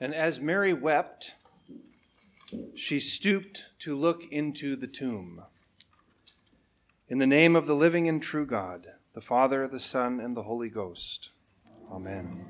[0.00, 1.34] And as Mary wept,
[2.74, 5.42] she stooped to look into the tomb.
[7.06, 10.44] In the name of the living and true God, the Father, the Son, and the
[10.44, 11.30] Holy Ghost.
[11.92, 12.46] Amen.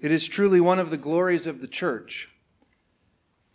[0.00, 2.28] It is truly one of the glories of the church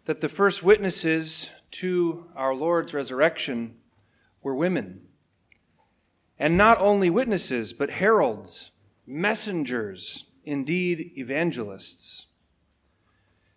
[0.05, 3.75] that the first witnesses to our Lord's resurrection
[4.41, 5.01] were women.
[6.39, 8.71] And not only witnesses, but heralds,
[9.05, 12.27] messengers, indeed evangelists.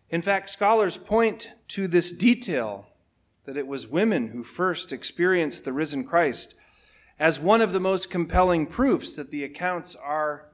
[0.09, 2.87] In fact, scholars point to this detail
[3.45, 6.55] that it was women who first experienced the risen Christ
[7.19, 10.51] as one of the most compelling proofs that the accounts are,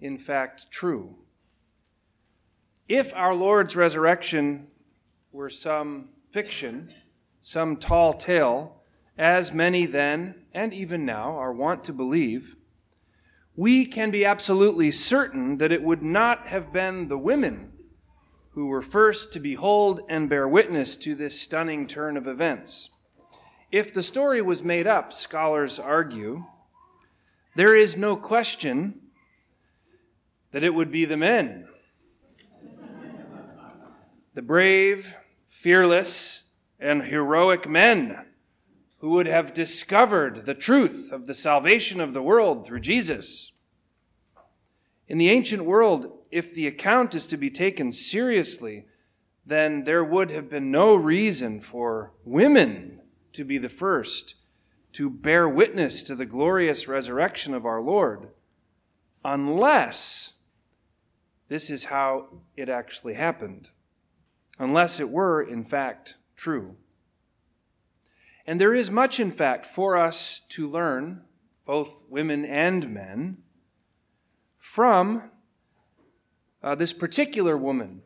[0.00, 1.16] in fact, true.
[2.88, 4.68] If our Lord's resurrection
[5.32, 6.94] were some fiction,
[7.40, 8.82] some tall tale,
[9.18, 12.56] as many then and even now are wont to believe,
[13.58, 17.72] we can be absolutely certain that it would not have been the women
[18.52, 22.90] who were first to behold and bear witness to this stunning turn of events.
[23.72, 26.44] If the story was made up, scholars argue,
[27.56, 29.00] there is no question
[30.52, 31.66] that it would be the men.
[34.34, 35.16] the brave,
[35.48, 38.27] fearless, and heroic men
[38.98, 43.52] who would have discovered the truth of the salvation of the world through Jesus.
[45.06, 48.86] In the ancient world, if the account is to be taken seriously,
[49.46, 53.00] then there would have been no reason for women
[53.32, 54.34] to be the first
[54.92, 58.30] to bear witness to the glorious resurrection of our Lord,
[59.24, 60.38] unless
[61.48, 63.70] this is how it actually happened,
[64.58, 66.76] unless it were, in fact, true.
[68.48, 71.20] And there is much, in fact, for us to learn,
[71.66, 73.42] both women and men,
[74.56, 75.30] from
[76.62, 78.00] uh, this particular woman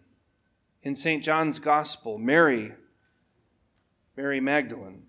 [0.82, 1.22] in St.
[1.22, 2.72] John's Gospel, Mary,
[4.16, 5.04] Mary Magdalene.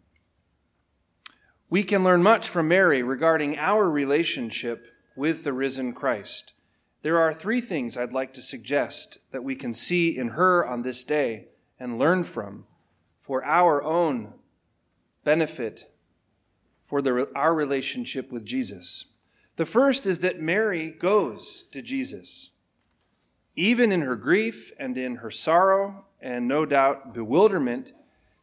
[1.67, 4.85] We can learn much from Mary regarding our relationship
[5.15, 6.53] with the risen Christ.
[7.01, 10.83] There are three things I'd like to suggest that we can see in her on
[10.83, 11.47] this day
[11.79, 12.67] and learn from
[13.19, 14.35] for our own
[15.23, 15.89] benefit
[16.85, 19.05] for the, our relationship with Jesus.
[19.55, 22.51] The first is that Mary goes to Jesus.
[23.55, 27.93] Even in her grief and in her sorrow and no doubt bewilderment,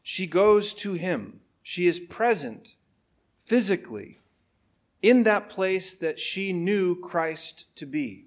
[0.02, 1.40] she goes to him.
[1.62, 2.74] She is present
[3.38, 4.20] physically
[5.02, 8.26] in that place that she knew Christ to be.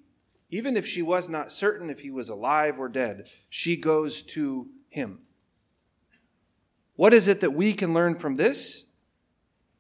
[0.50, 4.68] Even if she was not certain if he was alive or dead, she goes to
[4.90, 5.20] him.
[6.96, 8.88] What is it that we can learn from this?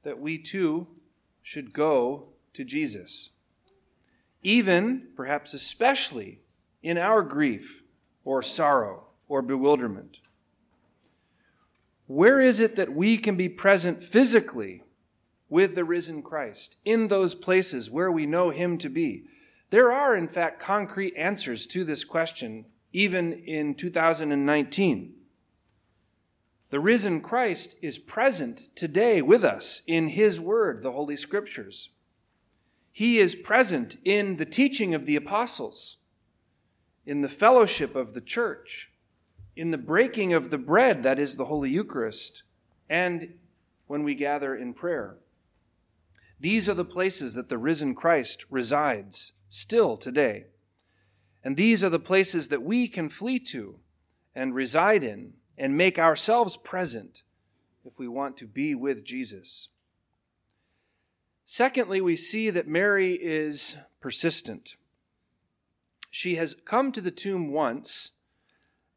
[0.03, 0.87] That we too
[1.41, 3.31] should go to Jesus.
[4.41, 6.39] Even, perhaps especially,
[6.81, 7.83] in our grief
[8.25, 10.17] or sorrow or bewilderment.
[12.07, 14.83] Where is it that we can be present physically
[15.49, 19.23] with the risen Christ in those places where we know Him to be?
[19.69, 25.13] There are, in fact, concrete answers to this question even in 2019.
[26.73, 31.89] The risen Christ is present today with us in His Word, the Holy Scriptures.
[32.91, 35.97] He is present in the teaching of the apostles,
[37.05, 38.91] in the fellowship of the church,
[39.55, 42.41] in the breaking of the bread, that is the Holy Eucharist,
[42.89, 43.35] and
[43.85, 45.17] when we gather in prayer.
[46.39, 50.45] These are the places that the risen Christ resides still today.
[51.43, 53.77] And these are the places that we can flee to
[54.33, 57.23] and reside in and make ourselves present
[57.85, 59.69] if we want to be with Jesus.
[61.45, 64.77] Secondly, we see that Mary is persistent.
[66.09, 68.11] She has come to the tomb once,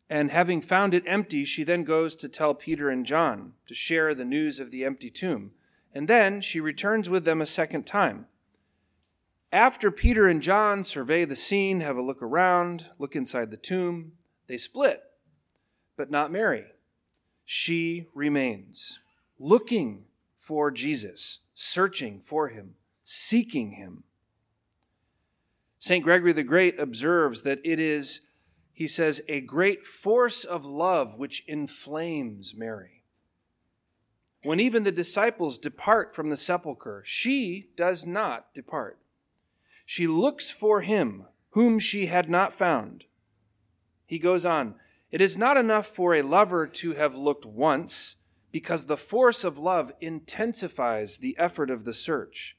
[0.09, 4.15] and having found it empty, she then goes to tell Peter and John to share
[4.15, 5.53] the news of the empty tomb.
[5.93, 8.27] And then she returns with them a second time.
[9.51, 14.13] After Peter and John survey the scene, have a look around, look inside the tomb,
[14.47, 15.06] they split
[15.97, 16.67] but not Mary.
[17.45, 18.99] She remains
[19.39, 20.05] looking
[20.37, 24.05] for Jesus, searching for him, seeking him.
[25.79, 26.03] St.
[26.03, 28.29] Gregory the Great observes that it is,
[28.73, 33.03] he says, a great force of love which inflames Mary.
[34.43, 38.99] When even the disciples depart from the sepulchre, she does not depart.
[39.85, 43.05] She looks for him whom she had not found.
[44.07, 44.75] He goes on,
[45.11, 48.17] it is not enough for a lover to have looked once,
[48.53, 52.57] because the force of love intensifies the effort of the search.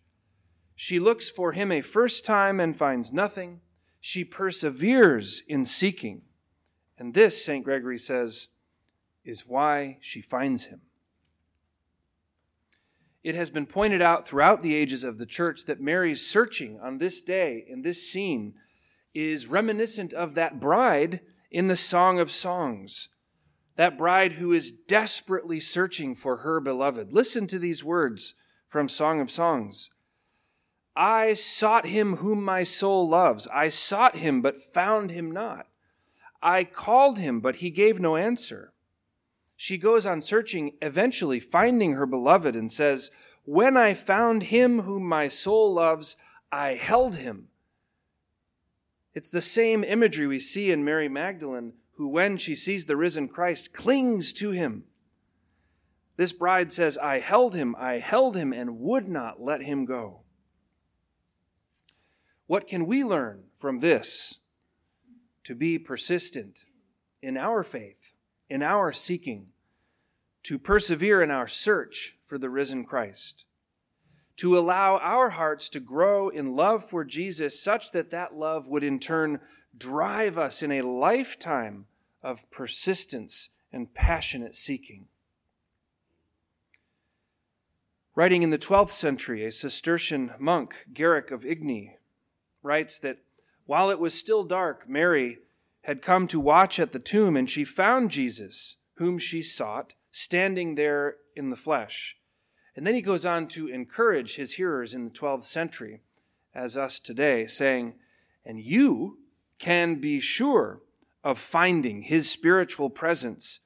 [0.75, 3.61] She looks for him a first time and finds nothing.
[3.99, 6.21] she perseveres in seeking.
[6.97, 7.63] And this, St.
[7.63, 8.49] Gregory says,
[9.25, 10.81] is why she finds him.
[13.23, 16.97] It has been pointed out throughout the ages of the church that Mary's searching on
[16.97, 18.53] this day, in this scene,
[19.13, 23.09] is reminiscent of that bride in the Song of Songs.
[23.75, 27.13] That bride who is desperately searching for her beloved.
[27.13, 28.33] Listen to these words
[28.67, 29.91] from Song of Songs.
[30.95, 33.47] I sought him whom my soul loves.
[33.53, 35.67] I sought him, but found him not.
[36.41, 38.73] I called him, but he gave no answer.
[39.55, 43.11] She goes on searching, eventually finding her beloved, and says,
[43.45, 46.15] When I found him whom my soul loves,
[46.51, 47.49] I held him.
[49.17, 53.27] It's the same imagery we see in Mary Magdalene, who, when she sees the risen
[53.27, 54.83] Christ, clings to him.
[56.17, 60.21] This bride says, I held him, I held him, and would not let him go.
[62.45, 64.37] What can we learn from this?
[65.45, 66.65] To be persistent
[67.19, 68.13] in our faith,
[68.51, 69.49] in our seeking,
[70.43, 73.45] to persevere in our search for the risen Christ,
[74.37, 78.83] to allow our hearts to grow in love for Jesus such that that love would
[78.83, 79.39] in turn
[79.75, 81.85] drive us in a lifetime
[82.21, 85.07] of persistence and passionate seeking.
[88.15, 91.97] Writing in the 12th century, a Cistercian monk, Guerric of Igny,
[92.63, 93.19] writes that
[93.65, 95.39] while it was still dark, Mary
[95.81, 100.75] had come to watch at the tomb, and she found Jesus, whom she sought, standing
[100.75, 102.17] there in the flesh.
[102.77, 106.01] And then he goes on to encourage his hearers in the 12th century,
[106.53, 107.95] as us today, saying,
[108.45, 109.17] And you
[109.57, 110.83] can be sure
[111.23, 113.61] of finding his spiritual presence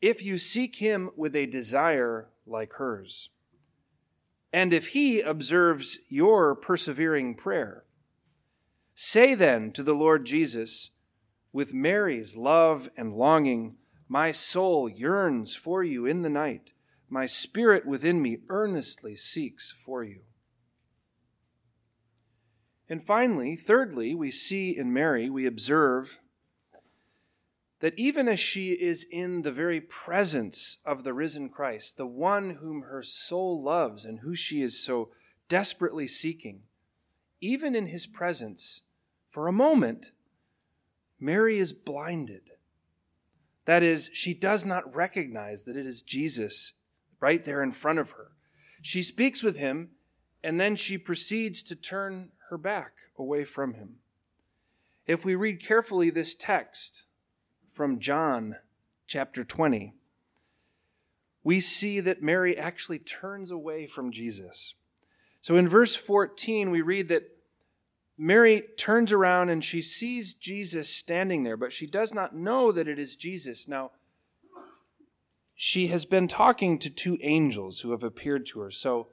[0.00, 3.30] if you seek him with a desire like hers.
[4.52, 7.84] And if he observes your persevering prayer,
[8.94, 10.90] Say then to the Lord Jesus,
[11.52, 13.74] with Mary's love and longing,
[14.06, 16.74] my soul yearns for you in the night.
[17.12, 20.20] My spirit within me earnestly seeks for you.
[22.88, 26.20] And finally, thirdly, we see in Mary, we observe
[27.80, 32.56] that even as she is in the very presence of the risen Christ, the one
[32.62, 35.10] whom her soul loves and who she is so
[35.50, 36.62] desperately seeking,
[37.42, 38.84] even in his presence,
[39.28, 40.12] for a moment,
[41.20, 42.52] Mary is blinded.
[43.66, 46.72] That is, she does not recognize that it is Jesus
[47.22, 48.32] right there in front of her.
[48.82, 49.90] She speaks with him,
[50.42, 54.00] and then she proceeds to turn her back away from him.
[55.06, 57.04] If we read carefully this text
[57.72, 58.56] from John
[59.06, 59.94] chapter 20,
[61.44, 64.74] we see that Mary actually turns away from Jesus.
[65.40, 67.36] So in verse 14, we read that
[68.18, 72.86] Mary turns around and she sees Jesus standing there, but she does not know that
[72.86, 73.66] it is Jesus.
[73.66, 73.92] Now,
[75.54, 79.08] she has been talking to two angels who have appeared to her, so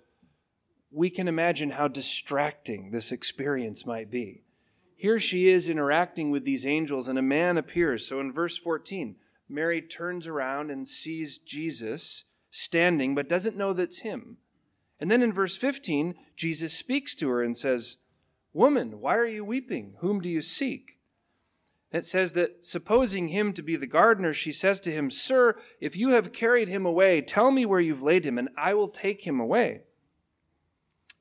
[0.92, 4.44] we can imagine how distracting this experience might be.
[4.96, 8.08] Here she is interacting with these angels, and a man appears.
[8.08, 9.16] So in verse 14,
[9.48, 14.38] Mary turns around and sees Jesus standing, but doesn't know that's him.
[15.00, 17.98] And then in verse 15, Jesus speaks to her and says,
[18.52, 19.96] Woman, why are you weeping?
[20.00, 20.99] Whom do you seek?
[21.92, 25.96] It says that supposing him to be the gardener, she says to him, Sir, if
[25.96, 29.26] you have carried him away, tell me where you've laid him, and I will take
[29.26, 29.82] him away.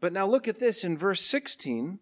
[0.00, 2.00] But now look at this in verse 16.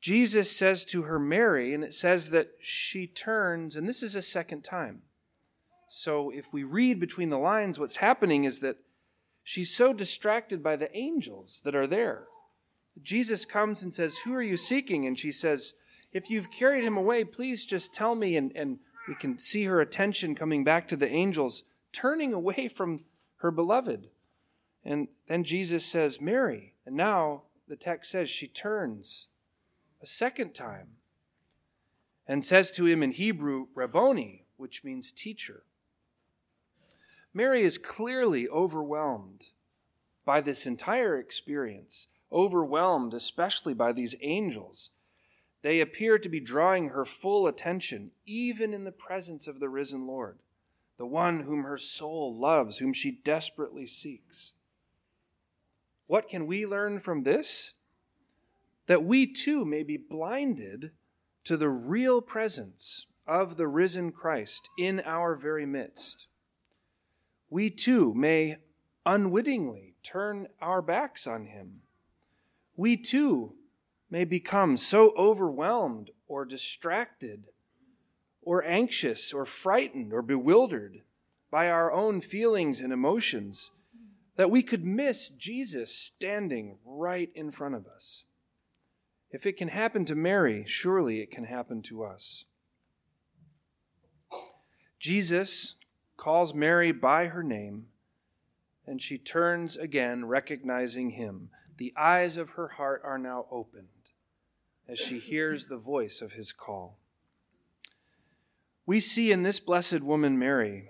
[0.00, 4.22] Jesus says to her, Mary, and it says that she turns, and this is a
[4.22, 5.02] second time.
[5.88, 8.78] So if we read between the lines, what's happening is that
[9.42, 12.28] she's so distracted by the angels that are there
[13.02, 15.06] Jesus comes and says, Who are you seeking?
[15.06, 15.74] And she says,
[16.12, 18.36] If you've carried him away, please just tell me.
[18.36, 23.04] And, and we can see her attention coming back to the angels, turning away from
[23.36, 24.08] her beloved.
[24.84, 26.74] And then Jesus says, Mary.
[26.86, 29.28] And now the text says she turns
[30.02, 30.96] a second time
[32.26, 35.64] and says to him in Hebrew, Rabboni, which means teacher.
[37.32, 39.48] Mary is clearly overwhelmed
[40.24, 44.90] by this entire experience overwhelmed, especially by these angels.
[45.62, 50.06] They appear to be drawing her full attention, even in the presence of the risen
[50.06, 50.38] Lord,
[50.96, 54.54] the one whom her soul loves, whom she desperately seeks.
[56.06, 57.74] What can we learn from this?
[58.86, 60.92] That we too may be blinded
[61.44, 66.26] to the real presence of the risen Christ in our very midst.
[67.48, 68.56] We too may
[69.06, 71.82] unwittingly turn our backs on him
[72.80, 73.52] we too
[74.10, 77.44] may become so overwhelmed or distracted
[78.42, 81.02] or anxious or frightened or bewildered
[81.50, 83.70] by our own feelings and emotions
[84.36, 88.24] that we could miss Jesus standing right in front of us.
[89.30, 92.46] If it can happen to Mary, surely it can happen to us.
[94.98, 95.76] Jesus
[96.16, 97.86] calls Mary by her name,
[98.86, 101.50] and she turns again, recognizing him.
[101.76, 103.88] The eyes of her heart are now opened
[104.90, 106.98] as she hears the voice of his call.
[108.84, 110.88] We see in this blessed woman, Mary,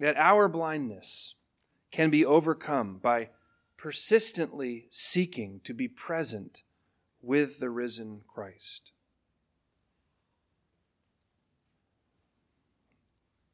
[0.00, 1.36] that our blindness
[1.92, 3.28] can be overcome by
[3.76, 6.62] persistently seeking to be present
[7.20, 8.90] with the risen Christ.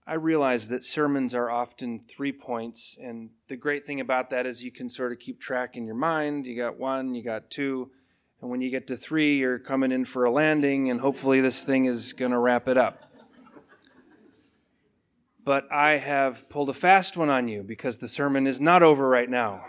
[0.06, 4.64] I realize that sermons are often three points, and the great thing about that is
[4.64, 6.46] you can sort of keep track in your mind.
[6.46, 7.90] You got one, you got two,
[8.40, 11.64] and when you get to three, you're coming in for a landing, and hopefully this
[11.64, 13.04] thing is going to wrap it up.
[15.45, 19.09] But I have pulled a fast one on you because the sermon is not over
[19.09, 19.64] right now.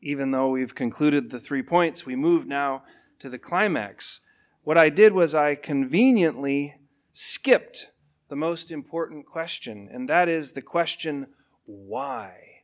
[0.00, 2.82] Even though we've concluded the three points, we move now
[3.20, 4.20] to the climax.
[4.62, 6.76] What I did was I conveniently
[7.12, 7.92] skipped
[8.28, 11.28] the most important question, and that is the question,
[11.64, 12.62] why?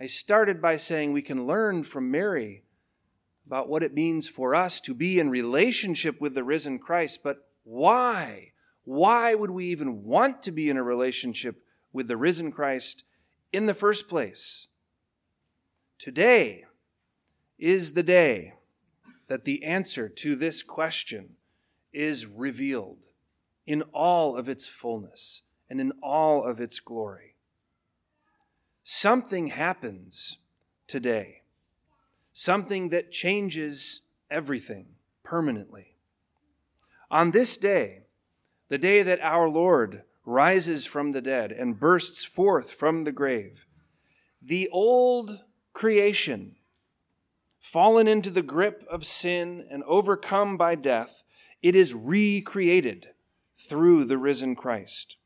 [0.00, 2.64] I started by saying we can learn from Mary
[3.46, 7.48] about what it means for us to be in relationship with the risen Christ, but
[7.64, 8.52] why?
[8.84, 13.04] Why would we even want to be in a relationship with the risen Christ
[13.52, 14.68] in the first place?
[15.98, 16.64] Today
[17.58, 18.54] is the day
[19.28, 21.36] that the answer to this question
[21.92, 23.06] is revealed
[23.66, 27.36] in all of its fullness and in all of its glory.
[28.82, 30.38] Something happens
[30.86, 31.40] today,
[32.34, 34.88] something that changes everything
[35.22, 35.96] permanently.
[37.10, 38.00] On this day,
[38.68, 43.66] the day that our Lord rises from the dead and bursts forth from the grave,
[44.42, 46.56] the old creation,
[47.60, 51.22] fallen into the grip of sin and overcome by death,
[51.62, 53.10] it is recreated
[53.56, 55.16] through the risen Christ.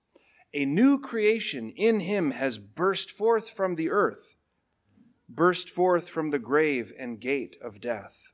[0.52, 4.36] A new creation in him has burst forth from the earth,
[5.28, 8.32] burst forth from the grave and gate of death.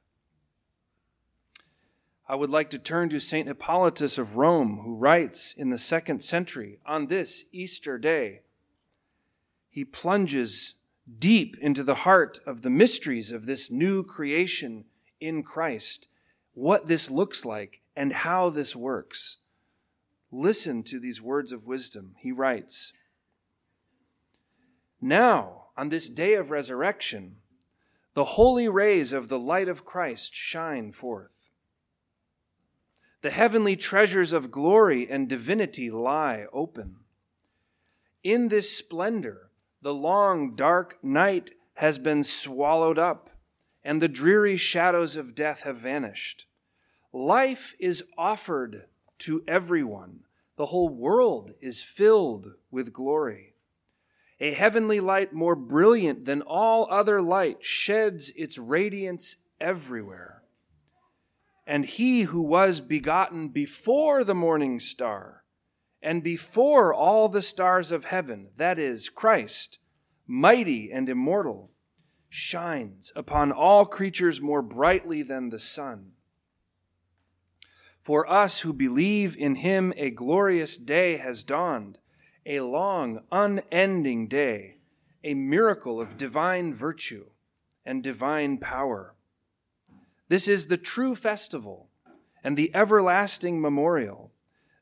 [2.26, 3.46] I would like to turn to St.
[3.46, 8.40] Hippolytus of Rome, who writes in the second century on this Easter day.
[9.68, 10.74] He plunges
[11.18, 14.86] deep into the heart of the mysteries of this new creation
[15.20, 16.08] in Christ,
[16.54, 19.38] what this looks like, and how this works.
[20.30, 22.14] Listen to these words of wisdom.
[22.18, 22.92] He writes
[25.00, 27.36] Now, on this day of resurrection,
[28.14, 31.48] the holy rays of the light of Christ shine forth.
[33.22, 36.96] The heavenly treasures of glory and divinity lie open.
[38.22, 39.50] In this splendor,
[39.82, 43.30] the long, dark night has been swallowed up,
[43.82, 46.46] and the dreary shadows of death have vanished.
[47.12, 48.86] Life is offered
[49.18, 50.20] to everyone.
[50.56, 53.53] The whole world is filled with glory.
[54.40, 60.42] A heavenly light more brilliant than all other light sheds its radiance everywhere.
[61.66, 65.44] And he who was begotten before the morning star
[66.02, 69.78] and before all the stars of heaven, that is, Christ,
[70.26, 71.70] mighty and immortal,
[72.28, 76.12] shines upon all creatures more brightly than the sun.
[78.02, 81.98] For us who believe in him, a glorious day has dawned,
[82.46, 84.76] a long, unending day,
[85.22, 87.26] a miracle of divine virtue
[87.84, 89.14] and divine power.
[90.28, 91.88] This is the true festival
[92.42, 94.32] and the everlasting memorial.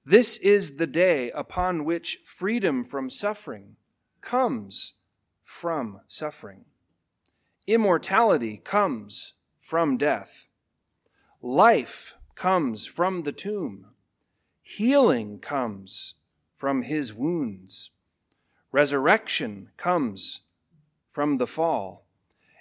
[0.05, 3.77] This is the day upon which freedom from suffering
[4.21, 4.95] comes
[5.43, 6.65] from suffering.
[7.67, 10.47] Immortality comes from death.
[11.41, 13.87] Life comes from the tomb.
[14.63, 16.15] Healing comes
[16.63, 17.91] from his wounds.
[18.71, 20.43] Resurrection comes
[21.11, 22.07] from the fall.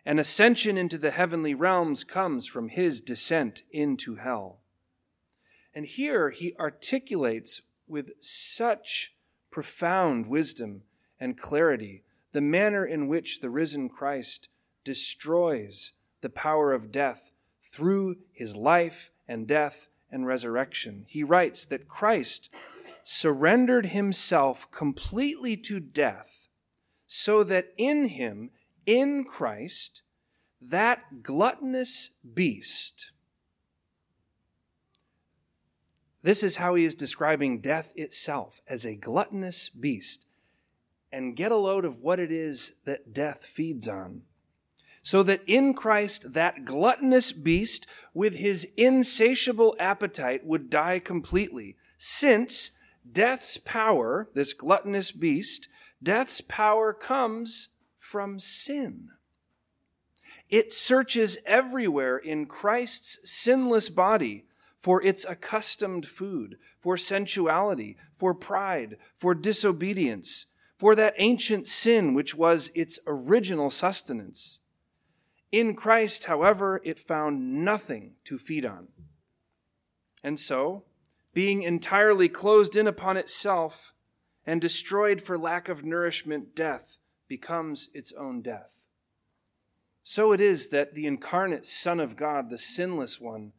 [0.04, 4.62] And ascension into the heavenly realms comes from his descent into hell.
[5.76, 9.14] And here he articulates with such
[9.52, 10.82] profound wisdom
[11.20, 14.50] and clarity the manner in which the risen Christ
[14.84, 15.92] destroys
[16.22, 21.06] the power of death through his life and death and resurrection.
[21.08, 22.50] He writes that Christ
[23.04, 26.48] surrendered himself completely to death
[27.08, 28.52] so that in him,
[28.86, 30.02] in Christ,
[30.62, 33.12] that gluttonous beast,
[36.24, 40.28] This is how he is describing death itself as a gluttonous beast.
[41.12, 44.22] And get a load of what it is that death feeds on.
[45.04, 52.72] So that in Christ, that gluttonous beast with his insatiable appetite would die completely, since
[53.10, 55.68] death's power, this gluttonous beast,
[56.02, 59.10] death's power comes from sin.
[60.50, 64.46] It searches everywhere in Christ's sinless body
[64.78, 72.36] for its accustomed food, for sensuality, for pride, for disobedience, for that ancient sin which
[72.36, 74.60] was its original sustenance.
[75.52, 78.88] In Christ, however, it found nothing to feed on.
[80.24, 80.86] And so,
[81.34, 83.94] being entirely closed in upon itself
[84.46, 86.98] and destroyed for lack of nourishment, death
[87.28, 88.88] becomes its own death.
[90.04, 93.54] So it is that the incarnate Son of God, the sinless one,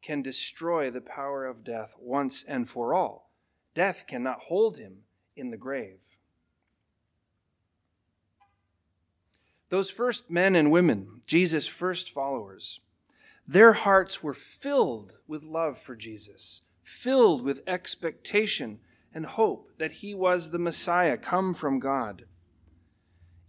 [0.00, 3.30] can destroy the power of death once and for all.
[3.74, 5.02] Death cannot hold him
[5.36, 5.98] in the grave.
[9.68, 12.80] Those first men and women, Jesus' first followers,
[13.46, 18.78] their hearts were filled with love for Jesus, filled with expectation
[19.14, 22.24] and hope that he was the Messiah come from God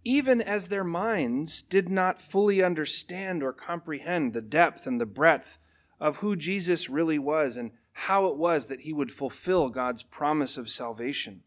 [0.04, 5.58] even as their minds did not fully understand or comprehend the depth and the breadth
[5.98, 10.58] of who Jesus really was and how it was that he would fulfill God's promise
[10.58, 11.42] of salvation,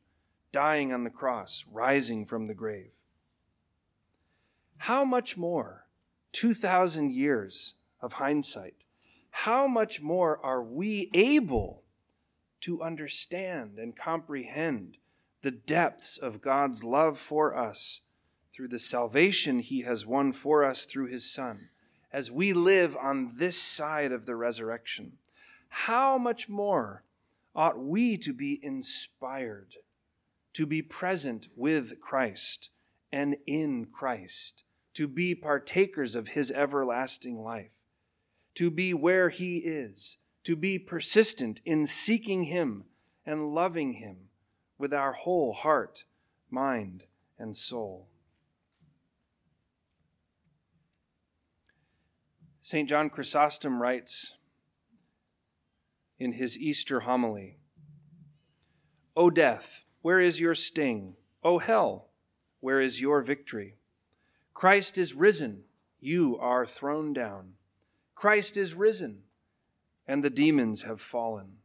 [0.51, 2.91] dying on the cross, rising from the grave.
[4.77, 5.87] How much more,
[6.31, 8.85] 2,000 years of hindsight,
[9.29, 11.83] how much more are we able
[12.61, 14.97] to understand and comprehend
[15.41, 18.01] the depths of God's love for us?
[18.57, 21.69] through the salvation he has won for us through his Son,
[22.11, 25.11] as we live on this side of the resurrection,
[25.69, 27.03] how much more
[27.55, 29.75] ought we to be inspired
[30.53, 32.71] to be present with Christ
[33.11, 34.63] and in Christ,
[34.95, 37.75] to be partakers of his everlasting life,
[38.55, 40.17] to be where he is,
[40.47, 42.85] to be persistent in seeking him
[43.25, 44.15] and loving him
[44.77, 46.05] with our whole heart,
[46.49, 47.03] mind,
[47.37, 48.07] and soul.
[52.61, 52.87] St.
[52.87, 54.37] John Chrysostom writes
[56.17, 57.57] in his Easter homily
[59.17, 61.17] O death, where is your sting?
[61.43, 62.07] O hell,
[62.61, 63.75] where is your victory?
[64.53, 65.63] Christ is risen,
[65.99, 67.55] you are thrown down.
[68.15, 69.23] Christ is risen,
[70.07, 71.57] and the demons have fallen.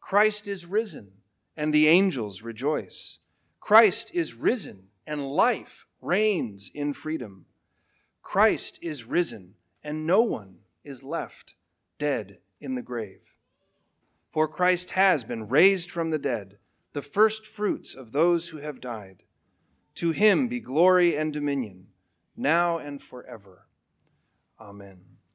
[0.00, 1.12] Christ is risen,
[1.56, 3.18] and the angels rejoice.
[3.60, 7.46] Christ is risen, and life reigns in freedom.
[8.22, 11.54] Christ is risen and no one is left
[11.98, 13.36] dead in the grave.
[14.30, 16.58] For Christ has been raised from the dead,
[16.92, 19.22] the first fruits of those who have died.
[19.96, 21.88] To him be glory and dominion,
[22.36, 23.66] now and forever.
[24.60, 25.17] Amen.